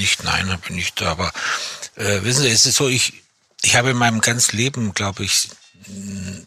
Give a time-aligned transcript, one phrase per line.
[0.00, 1.12] nicht, nein, bin ich da.
[1.12, 1.30] Aber
[1.94, 3.22] äh, wissen Sie, es ist so, ich,
[3.62, 5.50] ich habe in meinem ganzen Leben, glaube ich,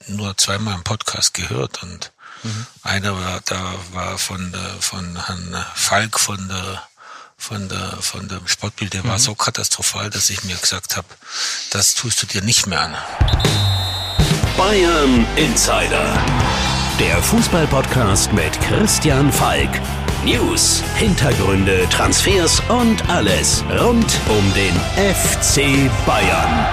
[0.08, 2.12] nur zweimal einen Podcast gehört und
[2.44, 2.68] mhm.
[2.82, 6.84] einer war, da war von der, von Herrn Falk von der
[7.36, 9.10] von der von dem Sportbild, der mhm.
[9.10, 11.08] war so katastrophal, dass ich mir gesagt habe,
[11.72, 12.96] das tust du dir nicht mehr an.
[14.56, 16.24] Bayern Insider.
[17.00, 19.72] Der Fußballpodcast mit Christian Falk.
[20.26, 26.66] News, Hintergründe, Transfers und alles rund um den FC Bayern.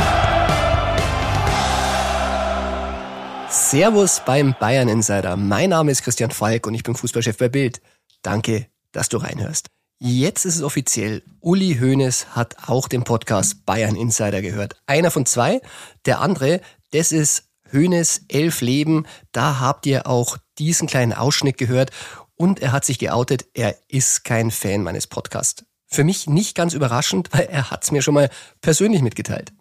[3.48, 5.36] Servus beim Bayern Insider.
[5.36, 7.80] Mein Name ist Christian Falk und ich bin Fußballchef bei Bild.
[8.22, 9.66] Danke, dass du reinhörst.
[9.98, 11.24] Jetzt ist es offiziell.
[11.41, 14.77] Uli Hoeneß hat auch den Podcast Bayern Insider gehört.
[14.86, 15.60] Einer von zwei.
[16.06, 16.60] Der andere,
[16.92, 19.06] das ist Hoeneß Elf Leben.
[19.32, 21.91] Da habt ihr auch diesen kleinen Ausschnitt gehört
[22.40, 25.62] und er hat sich geoutet, er ist kein Fan meines Podcasts.
[25.86, 28.30] Für mich nicht ganz überraschend, weil er hat es mir schon mal
[28.62, 29.52] persönlich mitgeteilt.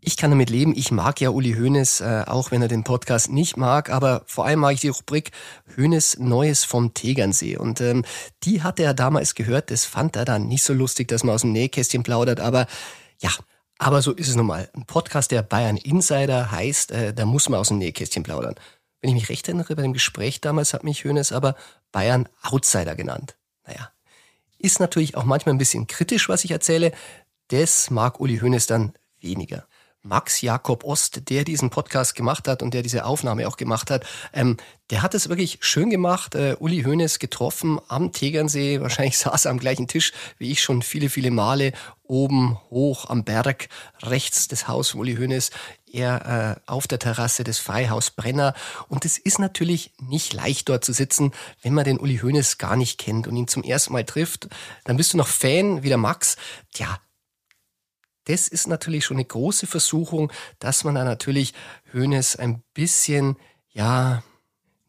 [0.00, 0.76] Ich kann damit leben.
[0.76, 4.46] Ich mag ja Uli Hoeneß, äh, auch wenn er den Podcast nicht mag, aber vor
[4.46, 5.32] allem mag ich die Rubrik
[5.76, 7.56] Hoeneß Neues vom Tegernsee.
[7.56, 8.04] Und ähm,
[8.44, 9.72] die hatte er damals gehört.
[9.72, 12.38] Das fand er dann nicht so lustig, dass man aus dem Nähkästchen plaudert.
[12.38, 12.68] Aber
[13.18, 13.30] ja,
[13.78, 14.70] aber so ist es nun mal.
[14.72, 18.54] Ein Podcast, der Bayern Insider heißt, äh, da muss man aus dem Nähkästchen plaudern.
[19.04, 21.56] Wenn ich mich recht erinnere, bei dem Gespräch damals hat mich Hönes aber
[21.92, 23.36] Bayern Outsider genannt.
[23.66, 23.92] Naja,
[24.56, 26.90] ist natürlich auch manchmal ein bisschen kritisch, was ich erzähle.
[27.48, 29.68] Das mag Uli Hoeneß dann weniger.
[30.04, 34.04] Max Jakob Ost, der diesen Podcast gemacht hat und der diese Aufnahme auch gemacht hat,
[34.34, 34.58] ähm,
[34.90, 36.34] der hat es wirklich schön gemacht.
[36.34, 38.82] Äh, Uli Hoeneß getroffen am Tegernsee.
[38.82, 41.72] Wahrscheinlich saß er am gleichen Tisch wie ich schon viele, viele Male.
[42.02, 43.68] Oben hoch am Berg,
[44.02, 45.50] rechts das Haus von Uli Hoeneß.
[45.90, 48.52] Er äh, auf der Terrasse des Freihaus Brenner.
[48.88, 52.76] Und es ist natürlich nicht leicht dort zu sitzen, wenn man den Uli Hoeneß gar
[52.76, 54.48] nicht kennt und ihn zum ersten Mal trifft.
[54.84, 56.36] Dann bist du noch Fan wie der Max.
[56.74, 56.98] Tja,
[58.24, 61.54] das ist natürlich schon eine große Versuchung, dass man da natürlich
[61.92, 63.36] Hönes ein bisschen,
[63.70, 64.22] ja,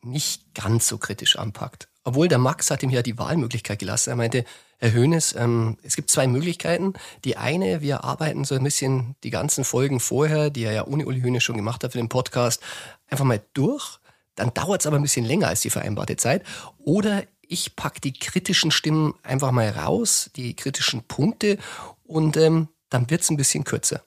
[0.01, 1.89] nicht ganz so kritisch anpackt.
[2.03, 4.11] Obwohl der Max hat ihm ja die Wahlmöglichkeit gelassen.
[4.11, 4.45] Er meinte,
[4.77, 6.93] Herr Hönes, ähm, es gibt zwei Möglichkeiten.
[7.23, 11.05] Die eine, wir arbeiten so ein bisschen die ganzen Folgen vorher, die er ja ohne
[11.05, 12.61] Uli Hönes schon gemacht hat für den Podcast,
[13.07, 13.99] einfach mal durch.
[14.35, 16.43] Dann dauert es aber ein bisschen länger als die vereinbarte Zeit.
[16.77, 21.57] Oder ich pack die kritischen Stimmen einfach mal raus, die kritischen Punkte
[22.03, 24.03] und ähm, dann wird es ein bisschen kürzer.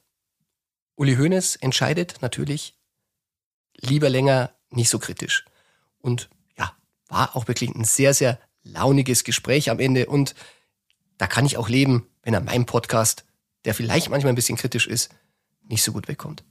[0.97, 2.75] Uli Hoeneß entscheidet natürlich
[3.81, 5.45] lieber länger, nicht so kritisch.
[5.99, 6.73] Und ja,
[7.09, 10.07] war auch wirklich ein sehr, sehr launiges Gespräch am Ende.
[10.07, 10.35] Und
[11.17, 13.25] da kann ich auch leben, wenn er meinem Podcast,
[13.65, 15.11] der vielleicht manchmal ein bisschen kritisch ist,
[15.63, 16.45] nicht so gut wegkommt.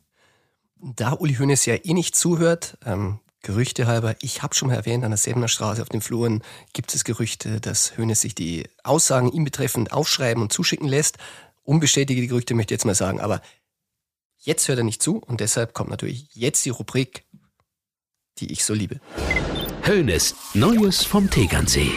[0.75, 5.03] Da Uli Hoeneß ja eh nicht zuhört, ähm, Gerüchte halber, ich habe schon mal erwähnt,
[5.03, 6.43] an der Säbener Straße auf den Fluren
[6.73, 11.17] gibt es Gerüchte, dass Hoeneß sich die Aussagen ihm betreffend aufschreiben und zuschicken lässt
[11.67, 13.41] unbestätigte Gerüchte möchte ich jetzt mal sagen, aber
[14.37, 17.25] jetzt hört er nicht zu und deshalb kommt natürlich jetzt die Rubrik,
[18.39, 18.99] die ich so liebe.
[19.83, 21.91] Hönes, Neues vom Tegernsee.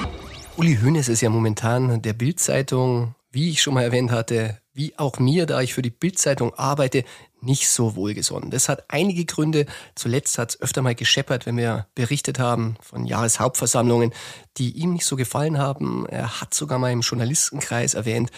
[0.57, 5.19] Uli Hoeneß ist ja momentan der Bildzeitung, wie ich schon mal erwähnt hatte, wie auch
[5.19, 7.05] mir, da ich für die Bildzeitung arbeite,
[7.41, 8.51] nicht so wohlgesonnen.
[8.51, 9.67] Das hat einige Gründe.
[9.95, 14.13] Zuletzt hat es öfter mal gescheppert, wenn wir berichtet haben von Jahreshauptversammlungen,
[14.57, 16.07] die ihm nicht so gefallen haben.
[16.07, 18.31] Er hat sogar mal im Journalistenkreis erwähnt,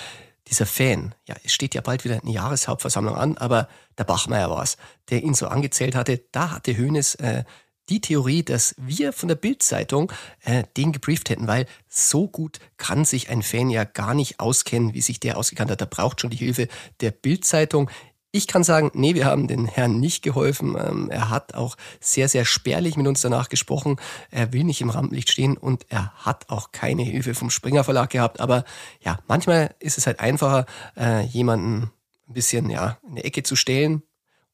[0.48, 4.62] dieser Fan, ja, es steht ja bald wieder eine Jahreshauptversammlung an, aber der Bachmeier war
[4.62, 4.76] es,
[5.10, 7.44] der ihn so angezählt hatte, da hatte Hoeneß äh,
[7.88, 13.04] die Theorie, dass wir von der Bildzeitung äh, den gebrieft hätten, weil so gut kann
[13.04, 15.80] sich ein Fan ja gar nicht auskennen, wie sich der ausgekannt hat.
[15.80, 16.68] Da braucht schon die Hilfe
[17.00, 17.90] der Bildzeitung.
[18.34, 20.74] Ich kann sagen, nee, wir haben den Herrn nicht geholfen.
[20.78, 23.96] Ähm, er hat auch sehr, sehr spärlich mit uns danach gesprochen.
[24.30, 28.08] Er will nicht im Rampenlicht stehen und er hat auch keine Hilfe vom Springer Verlag
[28.08, 28.40] gehabt.
[28.40, 28.64] Aber
[29.00, 30.64] ja, manchmal ist es halt einfacher,
[30.96, 31.90] äh, jemanden
[32.26, 34.02] ein bisschen ja, in die Ecke zu stellen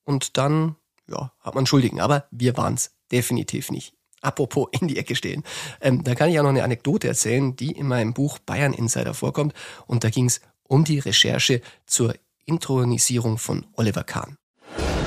[0.03, 0.75] und dann
[1.07, 2.01] ja, hat man Schuldigen.
[2.01, 3.95] Aber wir waren es definitiv nicht.
[4.23, 5.45] Apropos in die Ecke stehen.
[5.81, 9.15] Ähm, da kann ich auch noch eine Anekdote erzählen, die in meinem Buch Bayern Insider
[9.15, 9.55] vorkommt.
[9.87, 12.17] Und da ging es um die Recherche zur
[12.49, 14.37] Intronisierung von Oliver Kahn.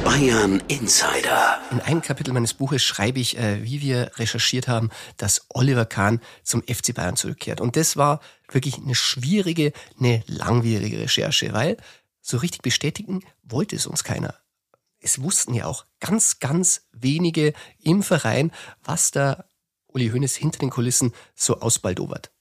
[0.05, 1.59] Bayern Insider.
[1.71, 6.21] In einem Kapitel meines Buches schreibe ich, äh, wie wir recherchiert haben, dass Oliver Kahn
[6.43, 7.61] zum FC Bayern zurückkehrt.
[7.61, 8.19] Und das war
[8.51, 11.77] wirklich eine schwierige, eine langwierige Recherche, weil
[12.21, 14.35] so richtig bestätigen wollte es uns keiner.
[14.99, 18.51] Es wussten ja auch ganz, ganz wenige im Verein,
[18.83, 19.45] was da
[19.87, 22.31] Uli Hoeneß hinter den Kulissen so ausbaldowert.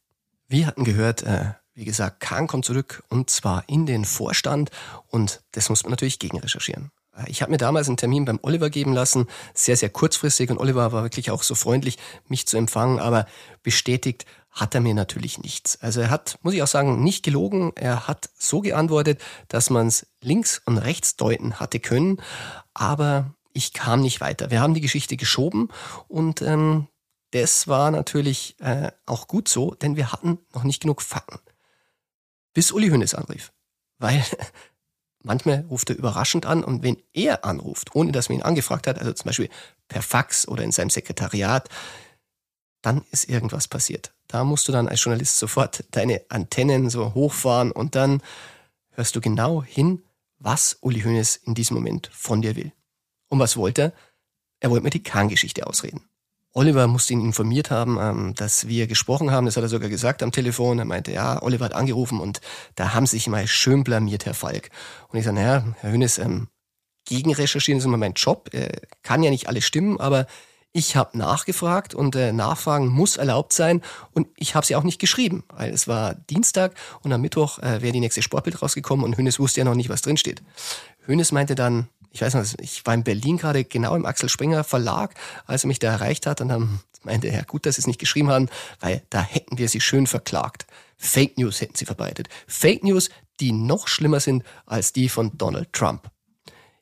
[0.49, 4.71] Wir hatten gehört, äh, wie gesagt, Kahn kommt zurück und zwar in den Vorstand
[5.09, 6.91] und das muss man natürlich gegenrecherchieren.
[7.27, 10.93] Ich habe mir damals einen Termin beim Oliver geben lassen, sehr, sehr kurzfristig und Oliver
[10.93, 13.27] war wirklich auch so freundlich, mich zu empfangen, aber
[13.63, 15.81] bestätigt hat er mir natürlich nichts.
[15.81, 17.73] Also er hat, muss ich auch sagen, nicht gelogen.
[17.77, 22.21] Er hat so geantwortet, dass man es links und rechts deuten hatte können,
[22.75, 24.51] aber ich kam nicht weiter.
[24.51, 25.69] Wir haben die Geschichte geschoben
[26.09, 26.89] und ähm,
[27.33, 31.39] das war natürlich äh, auch gut so, denn wir hatten noch nicht genug Fakten.
[32.55, 33.53] Bis Uli Hönes anrief.
[33.99, 34.25] Weil
[35.23, 38.99] manchmal ruft er überraschend an und wenn er anruft, ohne dass man ihn angefragt hat,
[38.99, 39.49] also zum Beispiel
[39.89, 41.69] per Fax oder in seinem Sekretariat,
[42.83, 44.15] dann ist irgendwas passiert.
[44.27, 48.23] Da musst du dann als Journalist sofort deine Antennen so hochfahren und dann
[48.93, 50.03] hörst du genau hin,
[50.39, 52.73] was Uli Hoeneß in diesem Moment von dir will.
[53.29, 53.93] Und was wollte er?
[54.61, 56.10] Er wollte mir die Kahn-Geschichte ausreden.
[56.53, 59.47] Oliver musste ihn informiert haben, ähm, dass wir gesprochen haben.
[59.47, 60.79] Das hat er sogar gesagt am Telefon.
[60.79, 62.41] Er meinte, ja, Oliver hat angerufen und
[62.75, 64.71] da haben sich mal schön blamiert, Herr Falk.
[65.09, 66.49] Und ich sage, naja, Herr Hönes, ähm,
[67.05, 68.53] gegenrecherchieren ist immer mein Job.
[68.53, 70.27] Äh, kann ja nicht alles stimmen, aber
[70.73, 73.83] ich habe nachgefragt und äh, Nachfragen muss erlaubt sein
[74.13, 77.83] und ich habe sie auch nicht geschrieben, weil es war Dienstag und am Mittwoch äh,
[77.83, 80.43] wäre die nächste Sportbild rausgekommen und Hönes wusste ja noch nicht, was drinsteht.
[81.07, 84.65] Hönes meinte dann, ich weiß noch, ich war in Berlin gerade genau im Axel Springer
[84.65, 85.15] Verlag,
[85.47, 88.01] als er mich da erreicht hat und dann meinte er, gut, dass sie es nicht
[88.01, 88.49] geschrieben haben,
[88.81, 90.67] weil da hätten wir sie schön verklagt.
[90.97, 92.29] Fake News hätten sie verbreitet.
[92.47, 93.09] Fake News,
[93.41, 96.11] die noch schlimmer sind als die von Donald Trump.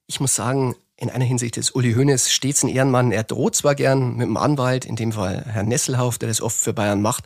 [0.06, 3.12] Ich muss sagen, in einer Hinsicht ist Uli Hoeneß stets ein Ehrenmann.
[3.12, 6.56] Er droht zwar gern mit dem Anwalt, in dem Fall Herrn Nesselhauf, der das oft
[6.56, 7.22] für Bayern macht,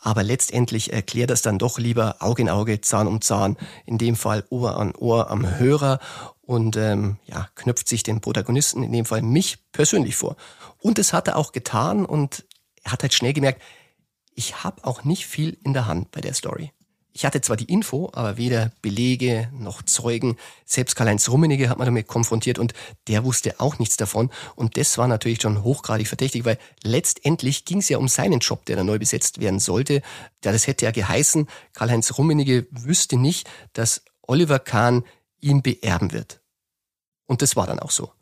[0.00, 3.56] aber letztendlich erklärt das dann doch lieber Auge in Auge, Zahn um Zahn,
[3.86, 6.00] in dem Fall Ohr an Ohr am Hörer
[6.46, 10.36] und ähm, ja, knüpft sich den Protagonisten, in dem Fall mich persönlich vor.
[10.78, 12.44] Und das hat er auch getan und
[12.82, 13.62] er hat halt schnell gemerkt,
[14.34, 16.72] ich habe auch nicht viel in der Hand bei der Story.
[17.16, 20.36] Ich hatte zwar die Info, aber weder Belege noch Zeugen.
[20.64, 22.74] Selbst Karl-Heinz Rummenigge hat man damit konfrontiert und
[23.06, 24.30] der wusste auch nichts davon.
[24.56, 28.64] Und das war natürlich schon hochgradig verdächtig, weil letztendlich ging es ja um seinen Job,
[28.66, 30.02] der da neu besetzt werden sollte.
[30.44, 35.04] Ja, das hätte ja geheißen, Karl-Heinz Rummenigge wüsste nicht, dass Oliver Kahn
[35.44, 36.40] ihn beerben wird.
[37.26, 38.12] Und das war dann auch so.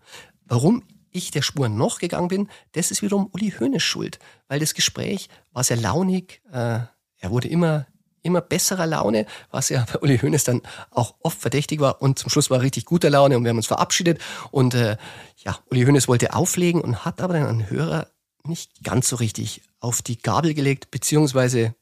[0.44, 4.74] Warum ich der Spur noch gegangen bin, das ist wiederum Uli Hoeneß schuld, weil das
[4.74, 6.80] Gespräch war sehr launig, äh,
[7.18, 7.86] er wurde immer
[8.24, 12.30] immer besserer Laune, was ja bei Uli Hoeneß dann auch oft verdächtig war und zum
[12.30, 14.20] Schluss war richtig guter Laune und wir haben uns verabschiedet
[14.52, 14.96] und äh,
[15.38, 18.06] ja, Uli Hoeneß wollte auflegen und hat aber dann einen Hörer
[18.44, 21.74] nicht ganz so richtig auf die Gabel gelegt, beziehungsweise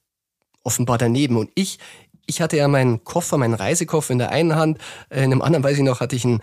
[0.63, 1.79] offenbar daneben und ich
[2.31, 4.79] ich hatte ja meinen Koffer, meinen Reisekoffer in der einen Hand,
[5.11, 6.41] äh, in dem anderen, weiß ich noch, hatte ich einen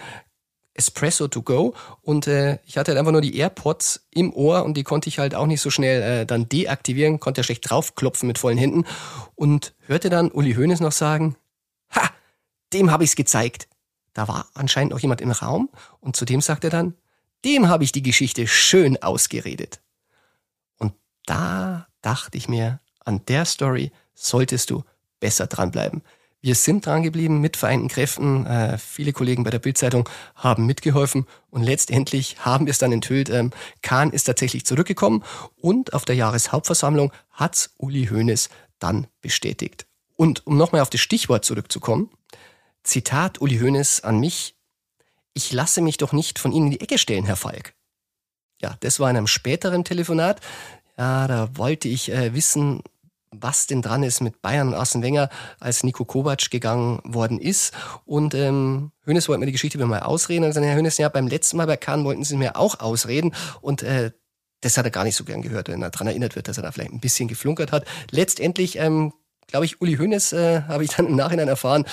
[0.73, 4.75] Espresso to go und äh, ich hatte halt einfach nur die AirPods im Ohr und
[4.75, 8.27] die konnte ich halt auch nicht so schnell äh, dann deaktivieren, konnte ja schlecht draufklopfen
[8.27, 8.85] mit vollen Händen
[9.33, 11.35] und hörte dann Uli Hoeneß noch sagen,
[11.89, 12.09] ha,
[12.73, 13.67] dem habe ich's gezeigt.
[14.13, 15.69] Da war anscheinend noch jemand im Raum
[15.99, 16.95] und zu dem sagt er dann,
[17.45, 19.79] dem habe ich die Geschichte schön ausgeredet.
[20.77, 20.93] Und
[21.25, 24.83] da dachte ich mir, an der Story solltest du
[25.19, 26.01] besser dranbleiben.
[26.41, 28.45] Wir sind dran geblieben mit vereinten Kräften.
[28.45, 33.29] Äh, viele Kollegen bei der Bildzeitung haben mitgeholfen und letztendlich haben wir es dann enthüllt.
[33.29, 35.23] Ähm, Kahn ist tatsächlich zurückgekommen
[35.55, 38.49] und auf der Jahreshauptversammlung hat's Uli Hoeneß
[38.79, 39.87] dann bestätigt.
[40.15, 42.09] Und um nochmal auf das Stichwort zurückzukommen,
[42.83, 44.55] Zitat Uli Hoeneß an mich,
[45.33, 47.73] ich lasse mich doch nicht von Ihnen in die Ecke stellen, Herr Falk.
[48.61, 50.41] Ja, das war in einem späteren Telefonat.
[50.97, 52.81] Ja, da wollte ich äh, wissen,
[53.31, 55.29] was denn dran ist mit Bayern und Arsene Wenger,
[55.59, 57.73] als Nico Kovac gegangen worden ist.
[58.05, 60.45] Und ähm, Hönes wollte mir die Geschichte mal ausreden.
[60.45, 63.33] Und dann, Herr Hönes, ja, beim letzten Mal bei Kahn wollten Sie mir auch ausreden.
[63.61, 64.11] Und äh,
[64.61, 66.63] das hat er gar nicht so gern gehört, wenn er daran erinnert wird, dass er
[66.63, 67.85] da vielleicht ein bisschen geflunkert hat.
[68.11, 69.13] Letztendlich ähm,
[69.47, 71.85] glaube ich, Uli Hoeneß, äh, habe ich dann im Nachhinein erfahren,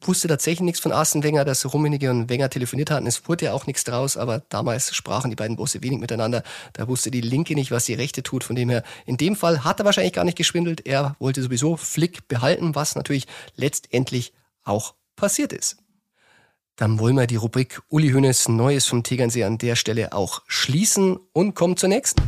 [0.00, 3.06] wusste tatsächlich nichts von Arsene Wenger, dass Rummenigge und Wenger telefoniert hatten.
[3.06, 6.42] Es wurde ja auch nichts draus, aber damals sprachen die beiden Bosse wenig miteinander.
[6.72, 8.44] Da wusste die Linke nicht, was die Rechte tut.
[8.44, 10.86] Von dem her, in dem Fall hat er wahrscheinlich gar nicht geschwindelt.
[10.86, 13.26] Er wollte sowieso Flick behalten, was natürlich
[13.56, 14.32] letztendlich
[14.64, 15.76] auch passiert ist.
[16.76, 21.18] Dann wollen wir die Rubrik Uli Hoeneß Neues vom Tegernsee an der Stelle auch schließen
[21.32, 22.22] und kommen zur nächsten.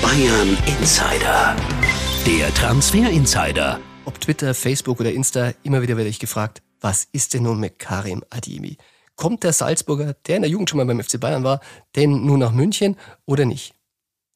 [0.00, 1.56] Bayern Insider.
[2.26, 3.80] Der Transfer Insider.
[4.04, 7.80] Ob Twitter, Facebook oder Insta, immer wieder werde ich gefragt, was ist denn nun mit
[7.80, 8.76] Karim Adimi?
[9.16, 11.60] Kommt der Salzburger, der in der Jugend schon mal beim FC Bayern war,
[11.96, 13.74] denn nun nach München oder nicht?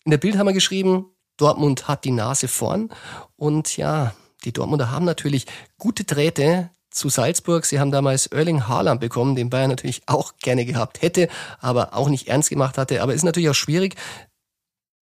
[0.05, 2.90] In der Bild haben wir geschrieben, Dortmund hat die Nase vorn
[3.37, 5.47] und ja, die Dortmunder haben natürlich
[5.78, 7.66] gute Drähte zu Salzburg.
[7.66, 11.28] Sie haben damals Erling Haaland bekommen, den Bayern natürlich auch gerne gehabt hätte,
[11.61, 13.02] aber auch nicht ernst gemacht hatte.
[13.02, 13.95] Aber es ist natürlich auch schwierig,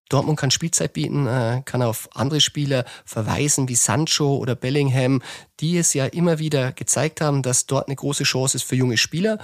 [0.09, 5.23] Dortmund kann Spielzeit bieten, äh, kann auf andere Spieler verweisen wie Sancho oder Bellingham,
[5.61, 8.99] die es ja immer wieder gezeigt haben, dass dort eine große Chance ist für junge
[8.99, 9.39] Spieler.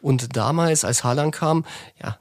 [0.00, 1.64] Und damals, als Haaland kam,
[2.02, 2.18] ja,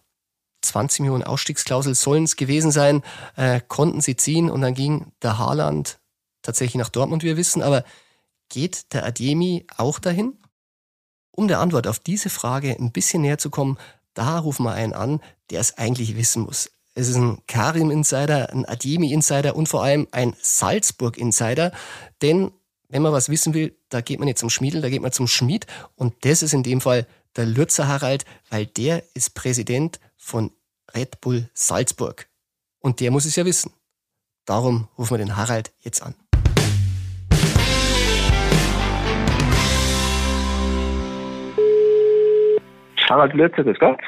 [0.62, 3.01] 20 Millionen Ausstiegsklausel sollen es gewesen sein,
[3.36, 6.00] äh, konnten sie ziehen und dann ging der Haaland
[6.41, 7.62] tatsächlich nach Dortmund, wie wir wissen.
[7.62, 7.84] Aber
[8.50, 10.38] geht der Ademi auch dahin?
[11.31, 13.77] Um der Antwort auf diese Frage ein bisschen näher zu kommen,
[14.13, 16.69] da rufen wir einen an, der es eigentlich wissen muss.
[17.00, 21.72] Es ist ein Karim-Insider, ein Ademi-Insider und vor allem ein Salzburg-Insider.
[22.22, 22.51] Denn
[22.89, 25.25] wenn man was wissen will, da geht man nicht zum Schmiedel, da geht man zum
[25.25, 25.65] Schmied.
[25.96, 30.51] Und das ist in dem Fall der Lürzer Harald, weil der ist Präsident von
[30.94, 32.27] Red Bull Salzburg.
[32.79, 33.72] Und der muss es ja wissen.
[34.44, 36.15] Darum rufen wir den Harald jetzt an.
[43.08, 44.01] Harald Lürzer, grüß Gott.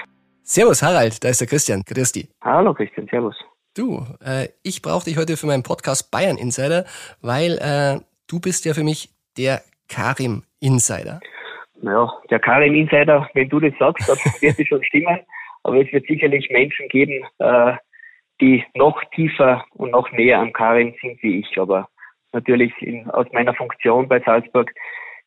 [0.53, 1.81] Servus Harald, da ist der Christian.
[1.86, 2.27] Christi.
[2.43, 3.38] Hallo Christian, servus.
[3.74, 6.84] Du, äh, ich brauche dich heute für meinen Podcast Bayern Insider,
[7.22, 11.22] weil äh, du bist ja für mich der Karim Insider.
[11.81, 15.22] Naja, der Karim Insider, wenn du das sagst, dann wird es schon stimmen.
[15.63, 17.77] Aber es wird sicherlich Menschen geben, äh,
[18.41, 21.58] die noch tiefer und noch näher am Karim sind wie ich.
[21.58, 21.88] Aber
[22.34, 24.70] natürlich in, aus meiner Funktion bei Salzburg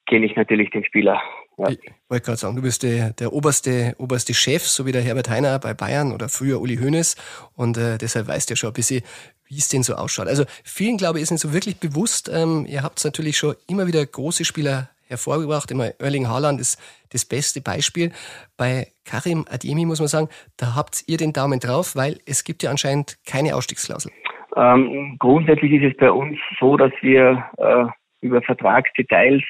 [0.07, 1.21] kenne ich natürlich den Spieler.
[1.57, 1.69] Ja.
[1.69, 5.31] Ich wollte gerade sagen, du bist der, der oberste, oberste Chef, so wie der Herbert
[5.31, 7.17] Heiner bei Bayern oder früher Uli Hoeneß.
[7.57, 9.03] Und äh, deshalb weißt du ja schon ein bisschen,
[9.47, 10.27] wie es denn so ausschaut.
[10.27, 12.31] Also vielen, glaube ich, ist nicht so wirklich bewusst.
[12.33, 15.71] Ähm, ihr habt natürlich schon immer wieder große Spieler hervorgebracht.
[15.71, 16.81] Immer Erling Haaland ist
[17.13, 18.11] das beste Beispiel.
[18.57, 22.63] Bei Karim Ademi muss man sagen, da habt ihr den Daumen drauf, weil es gibt
[22.63, 24.11] ja anscheinend keine Ausstiegsklausel.
[24.57, 27.85] Ähm, grundsätzlich ist es bei uns so, dass wir äh,
[28.21, 29.43] über Vertragsdetails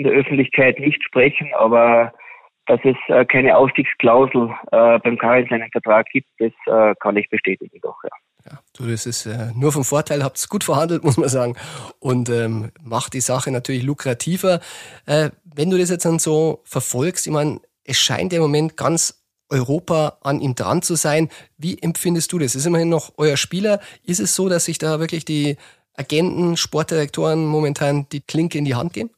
[0.00, 2.12] in der Öffentlichkeit nicht sprechen, aber
[2.64, 7.28] dass es äh, keine Ausstiegsklausel äh, beim Karim seinen Vertrag gibt, das äh, kann ich
[7.28, 8.10] bestätigen doch, ja.
[8.50, 11.56] Ja, du, das ist äh, nur vom Vorteil, habt es gut verhandelt, muss man sagen.
[11.98, 14.60] Und ähm, macht die Sache natürlich lukrativer.
[15.04, 19.22] Äh, wenn du das jetzt dann so verfolgst, ich meine, es scheint im Moment ganz
[19.50, 21.28] Europa an ihm dran zu sein.
[21.58, 22.54] Wie empfindest du das?
[22.54, 23.80] Ist immerhin noch euer Spieler.
[24.04, 25.58] Ist es so, dass sich da wirklich die
[25.94, 29.10] Agenten, Sportdirektoren momentan die Klinke in die Hand geben?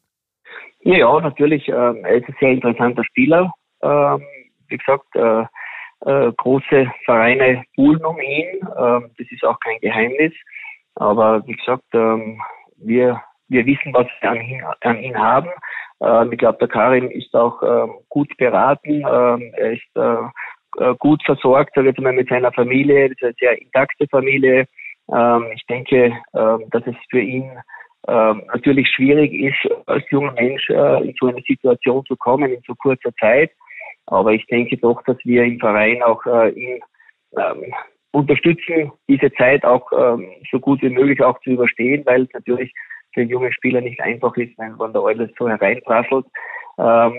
[0.82, 1.68] Ja, ja natürlich.
[1.68, 3.52] Äh, er ist ein sehr interessanter Spieler.
[3.82, 4.22] Ähm,
[4.68, 5.44] wie gesagt, äh,
[6.04, 8.60] äh, große Vereine buhlen um ihn.
[8.78, 10.32] Ähm, das ist auch kein Geheimnis.
[10.96, 12.40] Aber wie gesagt, ähm,
[12.76, 15.48] wir, wir wissen, was wir an ihn, an ihn haben.
[16.02, 17.62] Ähm, ich glaube, der Karim ist auch
[18.08, 19.02] gut beraten.
[19.02, 23.08] Er ist äh, äh gut versorgt, sage ich mal, mit seiner Familie.
[23.08, 24.66] Das ist eine sehr intakte Familie.
[25.54, 27.50] Ich denke, dass es für ihn
[28.08, 32.62] ähm, natürlich schwierig ist, als junger Mensch äh, in so eine Situation zu kommen in
[32.66, 33.50] so kurzer Zeit.
[34.06, 36.80] Aber ich denke doch, dass wir im Verein auch äh, ihn
[37.36, 37.72] ähm,
[38.10, 42.72] unterstützen, diese Zeit auch ähm, so gut wie möglich auch zu überstehen, weil es natürlich
[43.14, 46.26] für junge Spieler nicht einfach ist, wenn man da alles so hereinprasselt.
[46.78, 47.14] Ähm,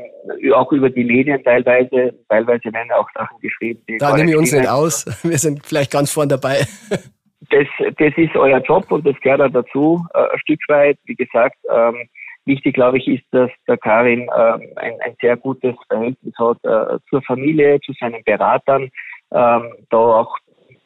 [0.54, 3.82] auch über die Medien teilweise, teilweise werden auch Sachen geschrieben.
[3.88, 5.06] Die da nehme ich uns nicht aus.
[5.24, 6.66] Wir sind vielleicht ganz vorn dabei.
[7.50, 10.98] Das, das ist euer Job und das gehört auch dazu, äh, ein Stück weit.
[11.06, 12.08] Wie gesagt, ähm,
[12.46, 17.00] Wichtig, glaube ich, ist, dass der Karim ähm, ein, ein sehr gutes Verhältnis hat äh,
[17.10, 18.92] zur Familie, zu seinen Beratern,
[19.32, 20.38] ähm, da auch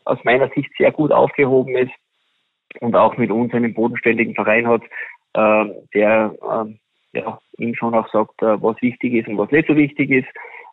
[0.06, 1.92] aus meiner Sicht sehr gut aufgehoben ist
[2.80, 4.84] und auch mit uns einen bodenständigen Verein hat,
[5.34, 6.80] ähm, der ähm,
[7.14, 10.28] ja, ihm schon auch sagt, äh, was wichtig ist und was nicht so wichtig ist.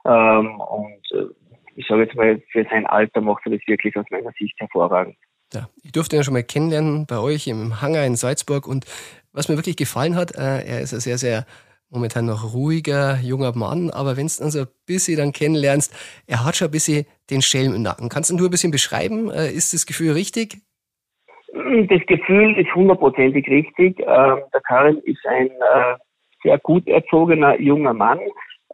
[0.05, 1.33] Ähm, und äh,
[1.77, 5.17] ich sage jetzt mal, für sein Alter macht er das wirklich aus meiner Sicht hervorragend.
[5.55, 8.85] Ja, ich durfte ihn ja schon mal kennenlernen bei euch im Hangar in Salzburg und
[9.33, 11.47] was mir wirklich gefallen hat, äh, er ist ein sehr, sehr
[11.91, 15.95] momentan noch ruhiger, junger Mann, aber wenn du ihn so ein bisschen dann kennenlernst,
[16.27, 18.09] er hat schon ein bisschen den Schelm im Nacken.
[18.09, 19.31] Kannst du ein bisschen beschreiben?
[19.31, 20.59] Äh, ist das Gefühl richtig?
[21.89, 24.01] Das Gefühl ist hundertprozentig richtig.
[24.01, 25.97] Ähm, der Karin ist ein äh,
[26.43, 28.19] sehr gut erzogener junger Mann,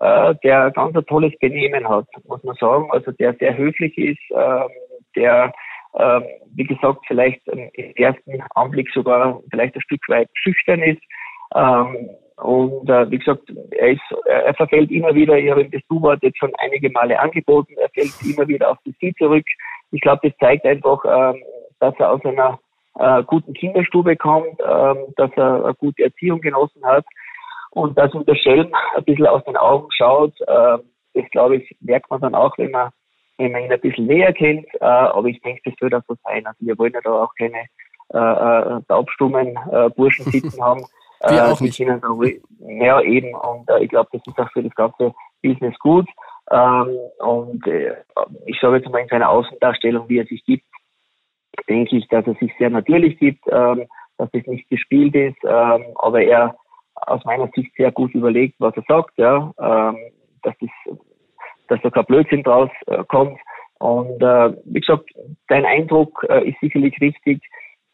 [0.01, 2.89] äh, der ganz ein tolles Benehmen hat, muss man sagen.
[2.91, 4.69] Also der sehr höflich ist, ähm,
[5.15, 5.53] der
[5.99, 6.23] ähm,
[6.55, 11.03] wie gesagt, vielleicht im ersten Anblick sogar vielleicht ein Stück weit schüchtern ist.
[11.55, 13.43] Ähm, und äh, wie gesagt,
[13.73, 17.19] er, ist, er verfällt immer wieder, ich habe ihm das Du-Wort jetzt schon einige Male
[17.19, 19.45] angeboten, er fällt immer wieder auf das Sie zurück.
[19.91, 21.43] Ich glaube, das zeigt einfach, ähm,
[21.81, 22.59] dass er aus einer
[22.99, 27.05] äh, guten Kinderstube kommt, ähm, dass er eine gute Erziehung genossen hat
[27.71, 30.33] und dass ihm der Schelm ein bisschen aus den Augen schaut.
[30.43, 30.79] Äh,
[31.15, 32.91] das, glaube ich, merkt man dann auch, wenn man
[33.41, 34.67] wenn man ihn ein bisschen näher kennt.
[34.81, 36.47] Äh, aber ich denke, das wird auch so sein.
[36.47, 37.67] Also wir wollen ja da auch keine
[38.13, 40.85] äh, äh, taubstummen äh, Burschen sitzen haben.
[41.27, 41.79] Wir äh, auch nicht.
[41.79, 43.35] Ja, eben.
[43.35, 46.09] Und ich glaube, das ist auch für das ganze Business gut.
[46.51, 47.65] Ähm, und
[48.47, 50.65] ich sage jetzt mal in seiner Außendarstellung, wie er sich gibt,
[51.69, 53.87] denke ich, dass er sich sehr natürlich gibt, ähm,
[54.19, 56.57] dass es nicht gespielt ist, ähm, aber er
[56.95, 59.97] aus meiner Sicht sehr gut überlegt, was er sagt, ja, ähm,
[60.43, 60.99] dass das
[61.71, 63.39] dass da kein Blödsinn draus äh, kommt.
[63.79, 65.09] Und äh, wie gesagt,
[65.49, 67.43] dein Eindruck äh, ist sicherlich richtig.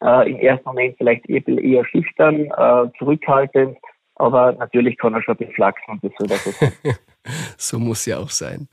[0.03, 3.77] Äh, Im ersten Moment vielleicht eher, eher schüchtern, äh, zurückhaltend,
[4.15, 6.51] aber natürlich kann er schon beflachsen und das soll das so
[7.57, 8.67] So muss ja auch sein.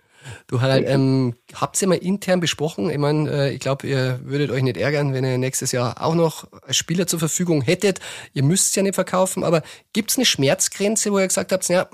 [0.46, 2.90] Du Harald, ähm, habt ihr mal intern besprochen?
[2.90, 6.14] Ich meine, äh, ich glaube, ihr würdet euch nicht ärgern, wenn ihr nächstes Jahr auch
[6.14, 8.00] noch Spieler zur Verfügung hättet.
[8.32, 11.68] Ihr müsst es ja nicht verkaufen, aber gibt es eine Schmerzgrenze, wo ihr gesagt habt,
[11.68, 11.86] ja,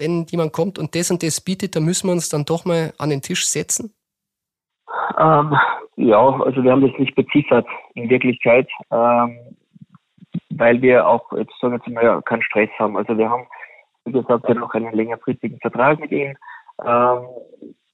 [0.00, 2.92] wenn jemand kommt und das und das bietet, dann müssen wir uns dann doch mal
[2.98, 3.92] an den Tisch setzen?
[5.18, 5.54] Ähm,
[5.96, 9.38] ja, also wir haben das nicht beziffert in Wirklichkeit, ähm,
[10.50, 12.96] weil wir auch jetzt sagen wir mal keinen Stress haben.
[12.96, 13.46] Also wir haben,
[14.04, 16.36] wie gesagt, ja noch einen längerfristigen Vertrag mit ihm.
[16.84, 17.26] Ähm,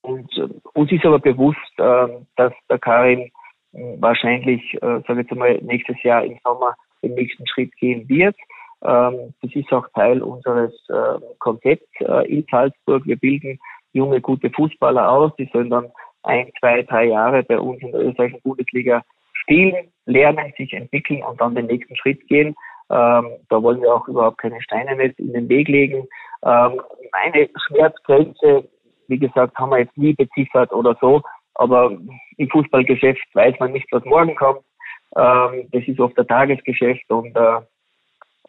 [0.02, 3.30] und äh, uns ist aber bewusst, äh, dass der Karim
[3.72, 8.08] äh, wahrscheinlich, äh, sage ich jetzt mal, nächstes Jahr im Sommer den nächsten Schritt gehen
[8.08, 8.36] wird.
[8.85, 13.04] Ähm, das ist auch Teil unseres äh, Konzepts äh, in Salzburg.
[13.06, 13.59] Wir bilden
[13.92, 15.33] junge, gute Fußballer aus.
[15.38, 15.90] Die sollen dann
[16.23, 19.02] ein, zwei, drei Jahre bei uns in der österreichischen Bundesliga
[19.33, 22.54] spielen, lernen, sich entwickeln und dann den nächsten Schritt gehen.
[22.90, 26.06] Ähm, da wollen wir auch überhaupt keine Steine nicht in den Weg legen.
[26.45, 26.80] Ähm,
[27.12, 28.68] meine Schmerzgrenze,
[29.09, 31.23] wie gesagt, haben wir jetzt nie beziffert oder so,
[31.54, 31.97] aber
[32.37, 34.61] im Fußballgeschäft weiß man nicht, was morgen kommt.
[35.16, 37.61] Ähm, das ist oft der Tagesgeschäft und äh,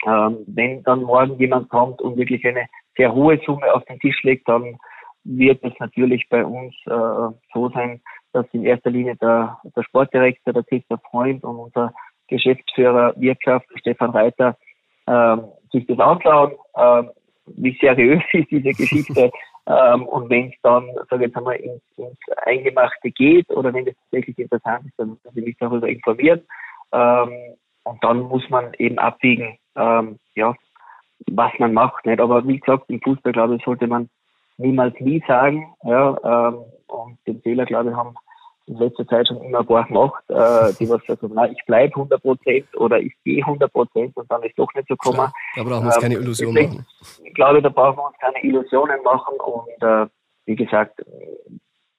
[0.05, 4.21] ähm, wenn dann morgen jemand kommt und wirklich eine sehr hohe Summe auf den Tisch
[4.23, 4.77] legt, dann
[5.23, 8.01] wird es natürlich bei uns äh, so sein,
[8.33, 11.93] dass in erster Linie der, der Sportdirektor, der Christoph Freund und unser
[12.27, 14.57] Geschäftsführer Wirtschaft, Stefan Reiter,
[15.05, 15.37] äh,
[15.71, 17.03] sich das anschauen, äh,
[17.47, 19.31] wie seriös ist diese Geschichte.
[19.67, 23.87] ähm, und wenn es dann, sage ich jetzt einmal, ins, ins Eingemachte geht oder wenn
[23.87, 26.41] es tatsächlich interessant ist, dann müssen Sie mich darüber informieren.
[26.93, 27.31] Ähm,
[27.83, 30.53] und dann muss man eben abwiegen, ähm, ja,
[31.31, 32.05] was man macht.
[32.05, 32.19] Nicht?
[32.19, 34.09] Aber wie gesagt, im Fußball, glaube ich, sollte man
[34.57, 35.73] niemals nie sagen.
[35.83, 38.15] Ja, ähm, und den Fehler, glaube ich, haben
[38.67, 41.95] in letzter Zeit schon immer ein paar gemacht, äh, die was sagen, na, ich bleibe
[41.95, 45.31] 100 Prozent oder ich gehe 100 Prozent und dann ist doch nicht so gekommen.
[45.55, 46.85] da brauchen wir uns ähm, keine Illusionen machen.
[47.23, 50.07] Ich glaube, da brauchen wir uns keine Illusionen machen und äh,
[50.45, 51.01] wie gesagt,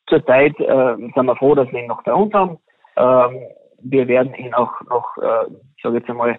[0.08, 2.58] zurzeit äh, sind wir froh, dass wir ihn noch bei uns haben.
[2.96, 3.40] Ähm,
[3.80, 6.38] wir werden ihn auch noch, äh, ich sage jetzt einmal,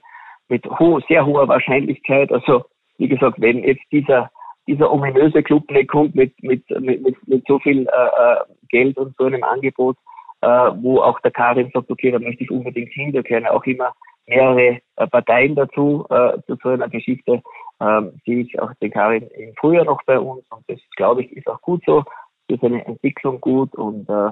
[0.49, 2.65] mit ho sehr hoher Wahrscheinlichkeit, also
[2.97, 4.29] wie gesagt, wenn jetzt dieser
[4.67, 8.37] dieser ominöse Club kommt mit, mit, mit, mit, mit so viel äh, äh,
[8.69, 9.97] Geld und so einem Angebot,
[10.41, 13.63] äh, wo auch der Karim sagt, okay, da möchte ich unbedingt hin, da gehören auch
[13.63, 13.91] immer
[14.27, 17.41] mehrere äh, Parteien dazu, äh, zu so einer Geschichte,
[17.81, 21.31] ähm, sehe ich auch den Karim im Frühjahr noch bei uns und das glaube ich
[21.31, 22.03] ist auch gut so,
[22.47, 24.31] für seine Entwicklung gut und äh,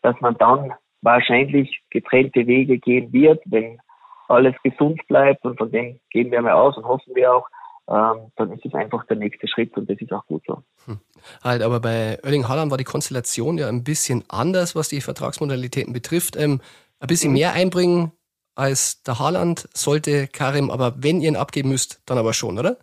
[0.00, 0.72] dass man dann
[1.02, 3.78] wahrscheinlich getrennte Wege gehen wird, wenn
[4.28, 7.46] alles gesund bleibt und von dem gehen wir mal aus und hoffen wir auch,
[7.88, 10.62] ähm, dann ist es einfach der nächste Schritt und das ist auch gut so.
[10.86, 10.98] Hm.
[11.42, 15.92] Halt, aber bei Erling Haaland war die Konstellation ja ein bisschen anders, was die Vertragsmodalitäten
[15.92, 16.36] betrifft.
[16.36, 16.60] Ähm,
[17.00, 17.38] ein bisschen mhm.
[17.38, 18.12] mehr einbringen
[18.54, 22.76] als der Haaland sollte Karim, aber wenn ihr ihn abgeben müsst, dann aber schon, oder?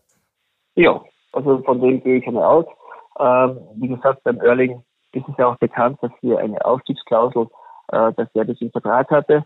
[0.76, 1.02] Ja,
[1.32, 2.66] also von dem gehe ich einmal aus.
[3.20, 7.48] Ähm, wie gesagt, beim Erling ist es ja auch bekannt, dass wir eine Aufstiegsklausel,
[7.90, 9.46] äh, dass er das im Vertrag hatte.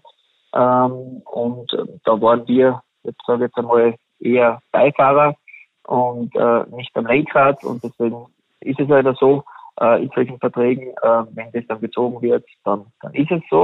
[0.56, 5.36] Ähm, und äh, da waren wir, jetzt sage ich jetzt einmal, eher Beifahrer
[5.84, 8.28] und äh, nicht am Lenkrad und deswegen
[8.62, 9.44] ist es leider so,
[9.80, 13.64] äh, in solchen Verträgen, äh, wenn das dann gezogen wird, dann, dann ist es so.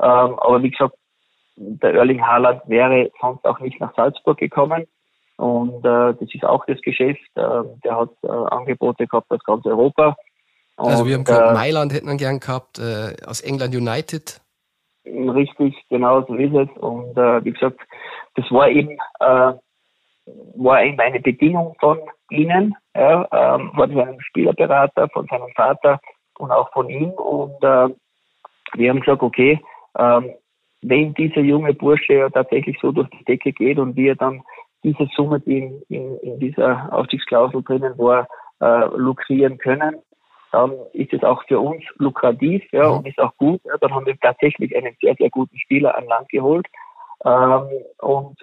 [0.00, 0.94] Ähm, aber wie gesagt,
[1.56, 4.86] der Erling Haaland wäre sonst auch nicht nach Salzburg gekommen.
[5.36, 7.20] Und äh, das ist auch das Geschäft.
[7.34, 10.16] Äh, der hat äh, Angebote gehabt aus ganz Europa.
[10.76, 14.40] Und, also wir haben gehört, äh, Mailand hätten wir gern gehabt, äh, aus England United.
[15.04, 16.68] Richtig, genau so ist es.
[16.78, 17.80] Und äh, wie gesagt,
[18.34, 19.52] das war eben äh,
[20.56, 21.98] war eben eine Bedingung von
[22.30, 26.00] ihnen, ja, ähm, von seinem Spielerberater, von seinem Vater
[26.38, 27.10] und auch von ihm.
[27.10, 27.88] Und äh,
[28.74, 29.60] wir haben gesagt, okay,
[29.98, 30.30] ähm,
[30.82, 34.42] wenn dieser junge Bursche ja tatsächlich so durch die Decke geht und wir dann
[34.82, 38.26] diese Summe, die in, in, in dieser Aufstiegsklausel drinnen war,
[38.60, 39.96] äh, lukrieren können,
[40.52, 43.60] dann ist es auch für uns lukrativ ja, und ist auch gut.
[43.64, 46.66] Ja, dann haben wir tatsächlich einen sehr, sehr guten Spieler an Land geholt.
[47.24, 48.36] Ähm, und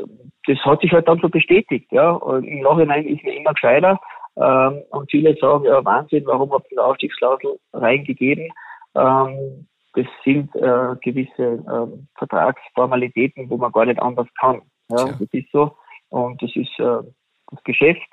[0.46, 1.92] das hat sich halt dann so bestätigt.
[1.92, 2.12] Ja.
[2.12, 4.00] Und Im Nachhinein ist mir immer gescheiter.
[4.38, 8.50] Ähm, und viele sagen, ja Wahnsinn, warum habt ihr eine Aufstiegsklausel reingegeben?
[8.96, 14.62] Ähm, das sind äh, gewisse äh, Vertragsformalitäten, wo man gar nicht anders kann.
[14.90, 15.76] Ja, das ist so.
[16.10, 17.02] Und das ist äh,
[17.50, 18.08] das Geschäft.